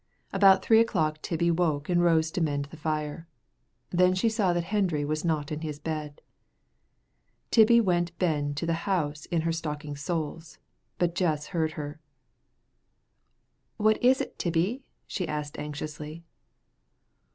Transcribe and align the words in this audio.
About 0.33 0.63
three 0.65 0.79
o'clock 0.79 1.21
Tibbie 1.21 1.51
woke 1.51 1.87
and 1.87 2.01
rose 2.01 2.31
to 2.31 2.41
mend 2.41 2.65
the 2.71 2.75
fire. 2.75 3.27
Then 3.91 4.15
she 4.15 4.29
saw 4.29 4.51
that 4.51 4.63
Hendry 4.63 5.05
was 5.05 5.23
not 5.23 5.51
in 5.51 5.61
his 5.61 5.77
bed. 5.77 6.21
Tibbie 7.51 7.79
went 7.81 8.17
ben 8.17 8.55
the 8.59 8.73
house 8.89 9.27
in 9.27 9.41
her 9.41 9.51
stocking 9.51 9.95
soles, 9.95 10.57
but 10.97 11.13
Jess 11.13 11.49
heard 11.53 11.73
her. 11.73 11.99
"What 13.77 14.03
is't, 14.03 14.39
Tibbie?" 14.39 14.81
she 15.05 15.27
asked, 15.27 15.59
anxiously. 15.59 16.23